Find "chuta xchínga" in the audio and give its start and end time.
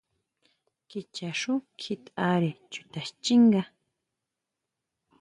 2.71-3.61